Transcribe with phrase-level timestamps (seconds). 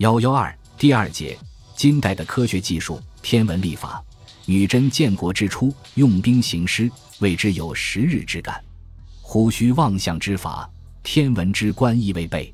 [0.00, 1.36] 幺幺二第二节，
[1.76, 4.02] 金代的科学技术，天文历法。
[4.46, 8.64] 女真建国之初，用兵行师，谓之有时日之感。
[9.20, 10.66] 虎须望象之法，
[11.02, 12.50] 天文之官亦未备。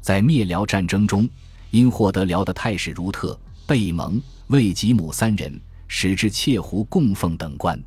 [0.00, 1.28] 在灭辽战争中，
[1.70, 3.38] 因获得辽的太史如特、
[3.68, 7.80] 贝蒙、魏吉母三人，使之切胡供奉等官。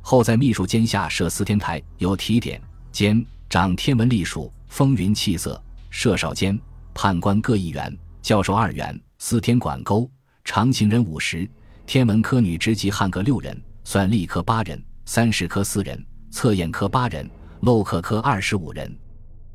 [0.00, 2.58] 后在秘书监下设司天台，有提点
[2.90, 6.58] 监掌天文历数、风云气色；设少监
[6.94, 7.94] 判官各一员。
[8.28, 10.06] 教授二员，司天管勾，
[10.44, 11.48] 常行人五十，
[11.86, 17.26] 天文科女职级汉各六人，算历科八人，三十科四人，测验科八人，
[17.62, 18.94] 漏刻科二十五人。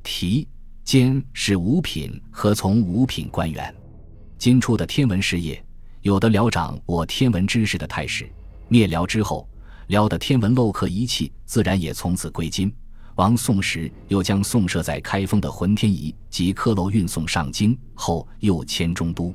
[0.02, 0.47] 题
[0.83, 3.71] 监是五品和从五品官员。
[4.39, 5.63] 今初的天文事业，
[6.02, 8.27] 有的辽掌握天文知识的太史，
[8.69, 9.47] 灭辽之后，
[9.85, 12.75] 辽的天文漏刻仪器自然也从此归金。
[13.16, 19.31] 王宋时，又将宋设在开封的浑天仪及刻漏运送上京，后又迁中都，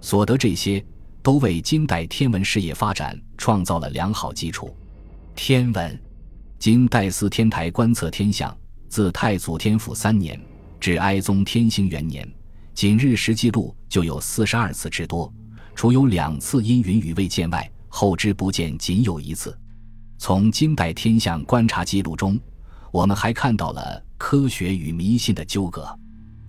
[0.00, 0.82] 所得这些，
[1.22, 4.74] 都为金代天文事业发展创造了良好基础。
[5.34, 6.02] 天文，
[6.58, 8.56] 金代司天台观测天象，
[8.88, 10.40] 自太祖天福三年
[10.80, 12.26] 至哀宗天兴元年，
[12.72, 15.30] 仅日食记录就有四十二次之多，
[15.74, 19.54] 除有两次因云雨未见外，后之不见仅有一次。
[20.16, 22.40] 从金代天象观察记录中。
[22.92, 25.88] 我们还看到了科学与迷信的纠葛，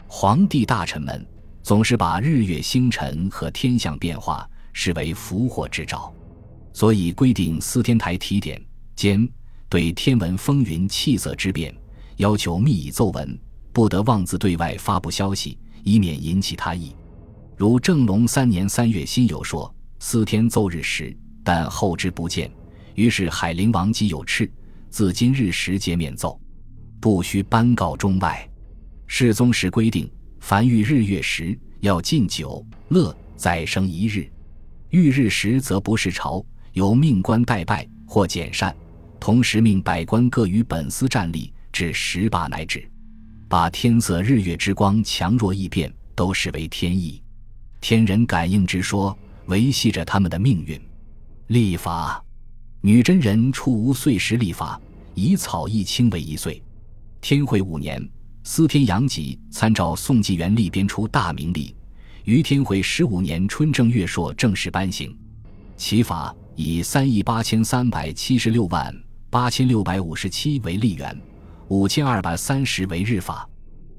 [0.07, 1.25] 皇帝大臣们
[1.61, 6.11] 总是把日月星辰和天象变化视为福祸之兆，
[6.73, 8.59] 所以规定司天台提点
[8.95, 9.27] 兼
[9.69, 11.73] 对天文风云气色之变，
[12.17, 13.39] 要求密以奏闻，
[13.71, 16.95] 不得妄自对外发布消息，以免引起他意。
[17.55, 22.51] 如正隆三年三月，辛酉说司天奏日时，但后之不见，
[22.95, 24.49] 于是海陵王即有敕。
[24.91, 26.37] 自今日时皆免奏，
[26.99, 28.45] 不须颁告中外。
[29.07, 30.11] 世宗时规定，
[30.41, 34.29] 凡遇日月时，要禁酒乐，再生一日。
[34.89, 38.75] 遇日时则不是朝，由命官代拜或减善，
[39.17, 42.85] 同时命百官各于本司站立，至十八乃止。
[43.47, 47.23] 把天色日月之光强弱异变，都视为天意、
[47.79, 50.77] 天人感应之说，维系着他们的命运。
[51.47, 52.21] 历法。
[52.83, 54.81] 女真人初无岁时历法，
[55.13, 56.59] 以草一青为一岁。
[57.21, 58.03] 天会五年，
[58.43, 61.75] 司天杨吉参照宋纪元历编出大明历，
[62.23, 65.15] 于天会十五年春正月朔正式颁行。
[65.77, 68.91] 其法以三亿八千三百七十六万
[69.29, 71.15] 八千六百五十七为历元，
[71.67, 73.47] 五千二百三十为日法。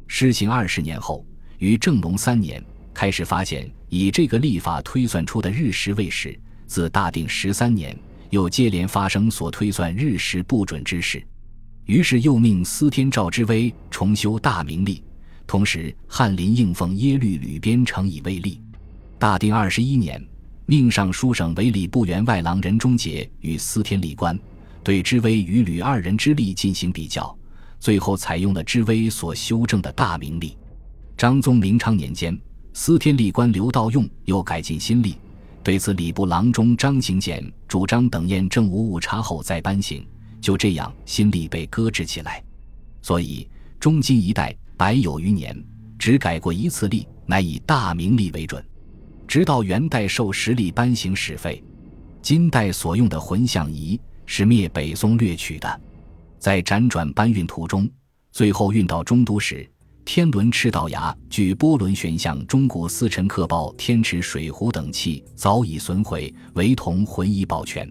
[0.09, 1.25] 施行二十年后，
[1.59, 2.61] 于正隆三年
[2.93, 7.97] 开始发现，以这个历法推算出的日食未时，自大定十三年。
[8.33, 11.23] 又接连发生所推算日时不准之事，
[11.85, 15.05] 于是又命司天赵之威重修大明历，
[15.47, 18.59] 同时翰林应奉耶律吕编成以为例。
[19.19, 20.19] 大定二十一年，
[20.65, 24.37] 命尚书省为礼部员外郎任忠杰与司天历官
[24.83, 27.37] 对之威与吕二人之力进行比较，
[27.79, 30.57] 最后采用了之威所修正的大明历。
[31.19, 32.35] 张宗明昌年间，
[32.73, 35.17] 司天历官刘道用又改进新历。
[35.65, 40.05] 对此，礼部郎中张行简主张等验证无误差后再颁行。
[40.41, 42.43] 就这样，新历被搁置起来。
[43.01, 45.57] 所以，中金一代百有余年，
[45.99, 48.65] 只改过一次历，乃以大明历为准。
[49.29, 51.63] 直到元代受实历颁行始废。
[52.21, 55.81] 金代所用的浑象仪是灭北宋掠取的，
[56.39, 57.89] 在辗转搬运途中，
[58.33, 59.69] 最后运到中都时。
[60.05, 67.89] 天轮赤道崖距波轮旋向中古司辰刻报天池水壶等器早已损毁，唯同浑仪保全。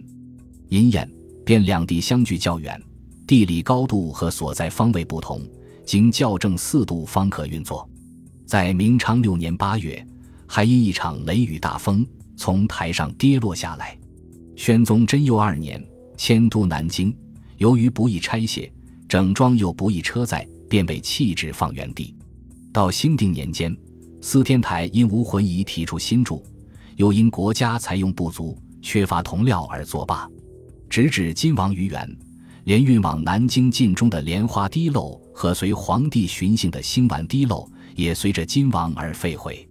[0.68, 1.10] 因眼
[1.46, 2.80] 便两地相距较远，
[3.26, 5.42] 地理高度和所在方位不同，
[5.86, 7.90] 经校正四度方可运作。
[8.46, 10.06] 在明昌六年八月，
[10.46, 12.06] 还因一场雷雨大风
[12.36, 13.98] 从台上跌落下来。
[14.56, 15.84] 宣宗贞佑二年
[16.18, 17.16] 迁都南京，
[17.58, 18.72] 由于不易拆卸
[19.08, 20.46] 整装，又不易车载。
[20.72, 22.16] 便被弃置放原地。
[22.72, 23.76] 到兴定年间，
[24.22, 26.42] 司天台因无魂仪提出新铸，
[26.96, 30.26] 又因国家采用不足，缺乏铜料而作罢。
[30.90, 32.18] 直至金王于元，
[32.64, 39.68] 连运往南京晋中的莲花滴漏和随皇帝巡幸的星丸滴漏，也随着金王而废毁。